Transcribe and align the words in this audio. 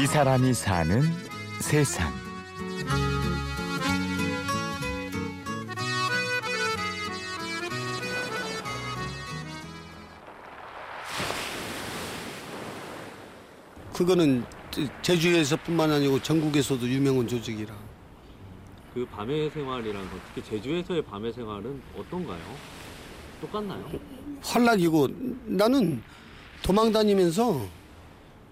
이 0.00 0.06
사람이 0.06 0.54
사는 0.54 1.02
세상. 1.60 2.10
그거는 13.92 14.42
제주에서뿐만 15.02 15.92
아니고 15.92 16.22
전국에서도 16.22 16.88
유명한 16.88 17.28
조직이라. 17.28 17.74
그 18.94 19.04
밤의 19.04 19.50
생활이랑 19.50 20.08
특히 20.34 20.48
제주에서의 20.48 21.02
밤의 21.02 21.34
생활은 21.34 21.82
어떤가요? 21.98 22.40
똑같나요? 23.42 23.84
활락이고 24.40 25.08
나는 25.44 26.02
도망 26.62 26.90
다니면서 26.90 27.79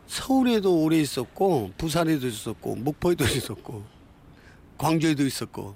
서울에도 0.08 0.82
오래 0.82 0.98
있었고 0.98 1.72
부산에도 1.76 2.26
있었고 2.26 2.74
목포에도 2.76 3.24
있었고 3.28 3.84
광주에도 4.76 5.24
있었고 5.24 5.74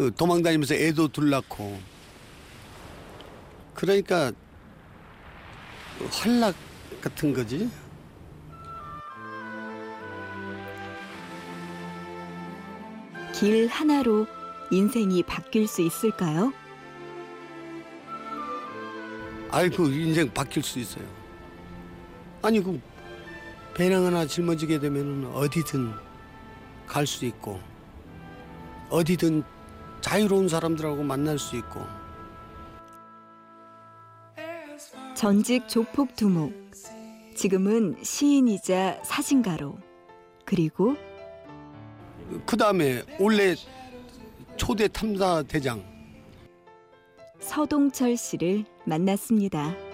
어, 0.00 0.10
도망 0.16 0.42
다니면서 0.42 0.74
애도 0.74 1.08
둘 1.08 1.30
낳고 1.30 1.78
그러니까 3.74 4.32
활락 6.10 6.54
같은 7.00 7.32
거지. 7.32 7.70
길 13.34 13.68
하나로 13.68 14.26
인생이 14.70 15.22
바뀔 15.22 15.68
수 15.68 15.82
있을까요? 15.82 16.52
아이 19.50 19.70
그 19.70 19.88
인생 19.92 20.32
바뀔 20.32 20.62
수 20.62 20.78
있어요. 20.78 21.04
아니 22.42 22.60
그 22.62 22.80
배낭 23.78 24.06
하나 24.06 24.26
짊어지게 24.26 24.80
되면 24.80 25.24
어디든 25.36 25.92
갈 26.88 27.06
수 27.06 27.24
있고 27.26 27.60
어디든 28.90 29.44
자유로운 30.00 30.48
사람들하고 30.48 31.04
만날 31.04 31.38
수 31.38 31.56
있고 31.56 31.80
전직 35.14 35.68
조폭 35.68 36.16
두목, 36.16 36.52
지금은 37.36 37.96
시인이자 38.02 39.00
사진가로, 39.04 39.78
그리고 40.44 40.96
그 42.46 42.56
다음에 42.56 43.02
원래 43.20 43.54
초대 44.56 44.88
탐사 44.88 45.44
대장 45.44 45.84
서동철 47.40 48.16
씨를 48.16 48.64
만났습니다. 48.84 49.87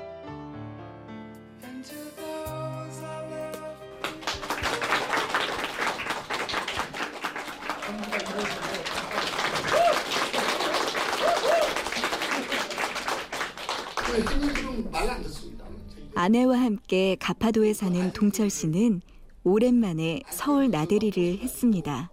아내와 16.15 16.61
함께 16.61 17.17
가파도에 17.19 17.73
사는 17.75 18.13
동철 18.13 18.49
씨는 18.49 19.01
오랜만에 19.43 20.23
서울 20.31 20.71
나들이를 20.71 21.39
했습니다. 21.39 22.11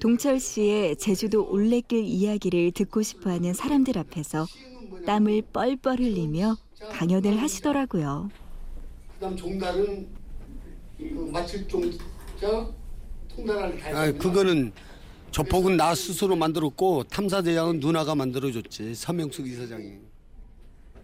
동철 0.00 0.40
씨의 0.40 0.96
제주도 0.96 1.48
올레길 1.48 2.04
이야기를 2.04 2.72
듣고 2.72 3.02
싶어하는 3.02 3.54
사람들 3.54 3.96
앞에서 3.96 4.46
땀을 5.06 5.42
뻘뻘 5.52 6.00
흘리며 6.00 6.56
강연을 6.90 7.40
하시더라고요. 7.40 8.28
그다음 9.14 9.36
종달은 9.36 10.08
그 10.98 11.30
마칠 11.32 11.68
종자 11.68 12.68
통달할 13.28 13.94
아 13.94 14.12
그거는 14.12 14.72
조폭은 15.30 15.76
나 15.76 15.94
스스로 15.94 16.34
만들었고 16.36 17.04
탐사대장은 17.04 17.78
누나가 17.78 18.14
만들어줬지 18.14 18.94
서명숙 18.96 19.46
이사장이. 19.46 19.98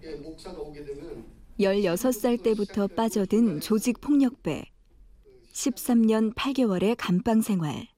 예, 0.04 0.14
목사가 0.16 0.58
오게 0.60 0.84
되면 0.84 1.24
16살 1.58 2.42
때부터 2.42 2.86
빠져든 2.86 3.60
조직 3.60 4.00
폭력배. 4.00 4.64
13년 5.52 6.34
8개월의 6.34 6.94
감방 6.96 7.40
생활. 7.40 7.88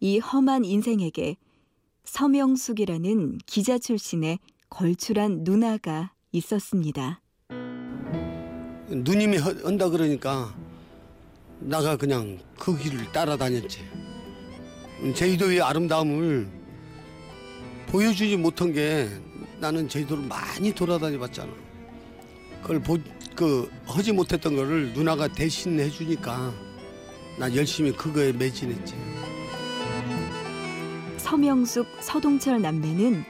이 0.00 0.18
험한 0.18 0.64
인생에게 0.64 1.36
서명숙이라는 2.04 3.38
기자 3.46 3.78
출신의 3.78 4.38
걸출한 4.70 5.44
누나가 5.44 6.12
있었습니다. 6.32 7.20
누님이 8.88 9.36
하- 9.38 9.54
한다 9.64 9.88
그러니까 9.88 10.54
나가 11.60 11.96
그냥 11.96 12.38
그 12.58 12.76
길을 12.76 13.12
따라다녔지. 13.12 13.80
제주도의 15.14 15.60
아름다움을 15.60 16.48
보여주지 17.88 18.36
못한 18.36 18.72
게 18.72 19.08
나는 19.64 19.88
제주도를 19.88 20.24
많이 20.24 20.74
돌아다녀 20.74 21.18
봤잖아. 21.18 21.50
그걸 22.60 22.80
보, 22.80 22.98
그 23.34 23.70
하지 23.86 24.12
못했던 24.12 24.54
거를 24.54 24.92
누나가 24.92 25.26
대신 25.26 25.80
해주니까 25.80 26.52
나 27.38 27.54
열심히 27.54 27.90
그거에 27.90 28.30
매진했지. 28.32 28.94
서명숙, 31.16 31.86
서동철 31.98 32.60
남매는 32.60 33.24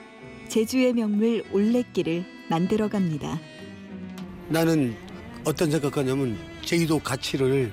제주의 0.49 0.93
명물 0.93 1.45
올레길을 1.53 2.25
만들어 2.51 2.89
갑니다. 2.89 3.41
나는 4.49 4.97
어떤 5.45 5.71
생각하냐면 5.71 6.37
제주도 6.63 6.99
가치를 6.99 7.73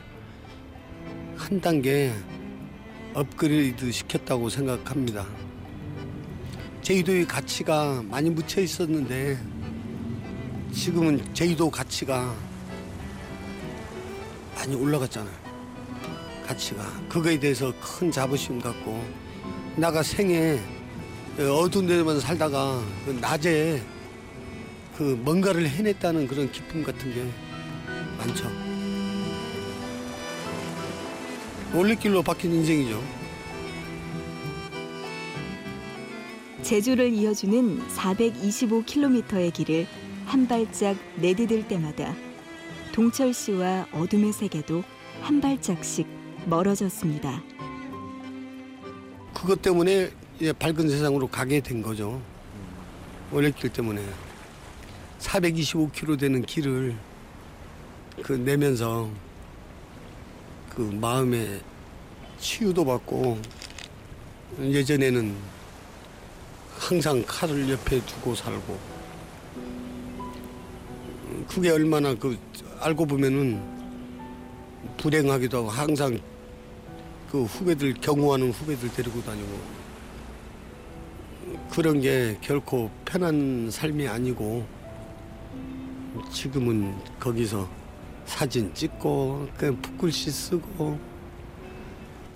한 1.35 1.59
단계 1.59 2.13
업그레이드 3.16 3.91
시켰다고 3.91 4.49
생각합니다. 4.49 5.25
제주도의 6.81 7.27
가치가 7.27 8.01
많이 8.09 8.29
묻혀 8.29 8.61
있었는데 8.61 9.37
지금은 10.73 11.23
제주도 11.33 11.69
가치가 11.69 12.35
많이 14.55 14.75
올라갔잖아요. 14.75 15.33
가치가 16.45 16.83
그거에 17.07 17.39
대해서 17.39 17.71
큰 17.79 18.11
자부심 18.11 18.59
갖고 18.59 19.03
나가 19.75 20.01
생에 20.01 20.59
어두운 21.37 21.87
데만 21.87 22.19
살다가 22.19 22.83
그 23.05 23.11
낮에 23.11 23.81
그 24.97 25.03
뭔가를 25.21 25.69
해냈다는 25.69 26.27
그런 26.27 26.51
기쁨 26.51 26.83
같은 26.83 27.13
게 27.13 27.25
많죠. 28.17 28.51
올레길로 31.73 32.21
바뀐 32.21 32.53
인생이죠. 32.53 33.20
제주를 36.63 37.11
이어주는 37.13 37.88
425km의 37.88 39.51
길을 39.51 39.88
한 40.25 40.47
발짝 40.47 40.95
내디딜 41.16 41.67
때마다 41.67 42.13
동철 42.91 43.33
씨와 43.33 43.88
어둠의 43.91 44.31
세계도 44.31 44.83
한 45.22 45.41
발짝씩 45.41 46.07
멀어졌습니다. 46.45 47.41
그것 49.33 49.61
때문에 49.61 50.11
이제 50.39 50.53
밝은 50.53 50.88
세상으로 50.88 51.27
가게 51.27 51.59
된 51.61 51.81
거죠. 51.81 52.22
올레길 53.31 53.72
때문에 53.72 54.01
425km 55.19 56.19
되는 56.19 56.41
길을 56.43 56.95
그 58.22 58.33
내면서 58.33 59.09
그 60.69 60.81
마음에 60.81 61.59
치유도 62.39 62.85
받고 62.85 63.39
예전에는 64.59 65.60
항상 66.77 67.23
칼을 67.25 67.69
옆에 67.69 68.03
두고 68.05 68.35
살고. 68.35 68.77
그게 71.47 71.69
얼마나 71.69 72.13
그 72.13 72.37
알고 72.79 73.05
보면은 73.05 73.61
불행하기도 74.97 75.57
하고 75.57 75.69
항상 75.69 76.19
그 77.29 77.43
후배들 77.43 77.93
경호하는 77.96 78.51
후배들 78.51 78.91
데리고 78.93 79.22
다니고. 79.23 79.81
그런 81.69 82.01
게 82.01 82.37
결코 82.41 82.90
편한 83.05 83.69
삶이 83.72 84.07
아니고 84.07 84.66
지금은 86.31 86.93
거기서 87.19 87.67
사진 88.25 88.73
찍고 88.73 89.47
그 89.57 89.75
붓글씨 89.78 90.31
쓰고 90.31 90.99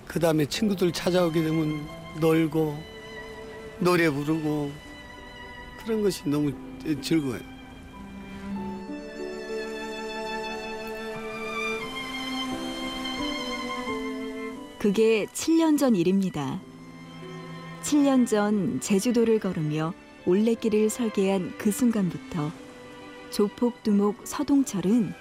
그 0.06 0.20
다음에 0.20 0.46
친구들 0.46 0.92
찾아오게 0.92 1.42
되면 1.42 1.86
놀고 2.20 2.76
노래 3.78 4.08
부르고 4.10 4.72
그런 5.82 6.02
것이 6.02 6.28
너무 6.28 6.52
즐거워요. 7.00 7.40
그게 14.78 15.26
7년 15.26 15.78
전 15.78 15.96
일입니다. 15.96 16.60
7년 17.82 18.26
전 18.26 18.80
제주도를 18.80 19.40
걸으며 19.40 19.92
올레길을 20.26 20.90
설계한 20.90 21.54
그 21.58 21.70
순간부터 21.70 22.50
조폭두목 23.30 24.26
서동철은 24.26 25.12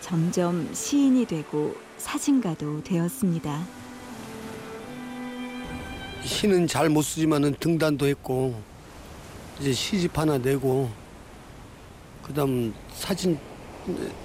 점점 0.00 0.72
시인이 0.72 1.26
되고 1.26 1.74
사진가도 1.96 2.82
되었습니다. 2.84 3.81
시는 6.24 6.66
잘못 6.66 7.02
쓰지만은 7.02 7.54
등단도 7.58 8.06
했고 8.06 8.60
이제 9.60 9.72
시집 9.72 10.16
하나 10.16 10.38
내고 10.38 10.90
그다음 12.22 12.72
사진 12.94 13.38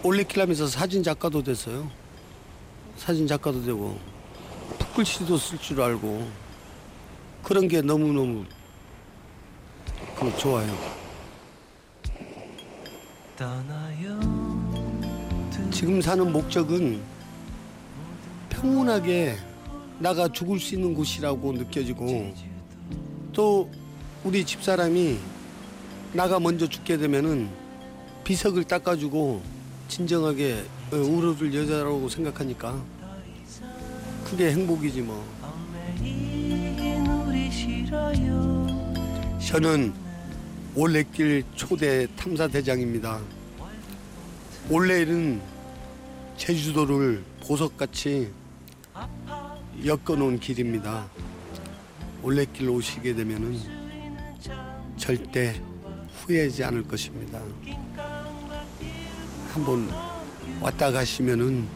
올레길하면서 0.03 0.67
사진 0.67 1.01
작가도 1.01 1.43
됐어요. 1.43 1.89
사진 2.95 3.27
작가도 3.27 3.63
되고 3.63 3.99
붓글씨도 4.77 5.37
쓸 5.37 5.57
줄 5.57 5.81
알고 5.81 6.29
그런 7.43 7.67
게 7.67 7.81
너무 7.81 8.11
너무 8.13 8.45
그 10.19 10.37
좋아요. 10.37 10.97
지금 15.71 16.01
사는 16.01 16.31
목적은 16.31 17.01
평온하게 18.49 19.37
나가 19.99 20.27
죽을 20.27 20.59
수 20.59 20.75
있는 20.75 20.93
곳이라고 20.93 21.53
느껴지고 21.53 22.33
또 23.33 23.69
우리 24.23 24.45
집사람이 24.45 25.17
나가 26.13 26.39
먼저 26.39 26.67
죽게 26.67 26.97
되면은 26.97 27.49
비석을 28.23 28.65
닦아주고 28.65 29.41
진정하게 29.87 30.63
어, 30.91 30.95
울어줄 30.95 31.53
여자라고 31.53 32.09
생각하니까 32.09 32.83
그게 34.25 34.51
행복이지 34.51 35.01
뭐. 35.01 35.25
저는 39.39 39.93
올레길 40.75 41.43
초대 41.55 42.05
탐사대장입니다. 42.17 43.21
올레는 44.69 45.41
제주도를 46.35 47.23
보석같이 47.41 48.29
엮어놓은 49.85 50.39
길입니다. 50.39 51.07
올레길 52.23 52.69
오시게 52.69 53.13
되면은 53.13 53.57
절대 54.97 55.61
후회하지 56.15 56.63
않을 56.63 56.83
것입니다. 56.83 57.39
한번 59.53 59.87
왔다 60.61 60.91
가시면은 60.91 61.67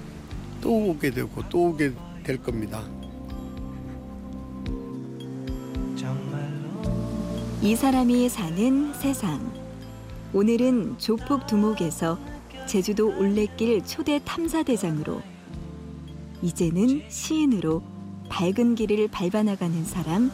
또 0.59 0.89
오게 0.89 1.11
되고 1.11 1.43
또 1.49 1.69
오게 1.69 1.93
될 2.23 2.37
겁니다. 2.37 2.83
이 7.61 7.75
사람이 7.75 8.27
사는 8.29 8.93
세상. 8.95 9.53
오늘은 10.33 10.97
조폭 10.97 11.45
두목에서 11.45 12.17
제주도 12.65 13.09
올레길 13.09 13.85
초대 13.85 14.19
탐사 14.23 14.63
대장으로 14.63 15.21
이제는 16.41 17.03
시인으로 17.09 17.83
밝은 18.29 18.75
길을 18.75 19.09
밟아나가는 19.09 19.83
사람 19.85 20.31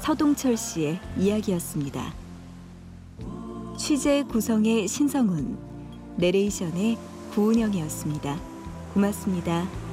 서동철 0.00 0.56
씨의 0.56 1.00
이야기였습니다. 1.18 2.14
취재 3.76 4.24
구성의 4.24 4.88
신성훈, 4.88 5.58
내레이션의 6.16 6.98
구은영이었습니다. 7.32 8.38
고맙습니다. 8.94 9.87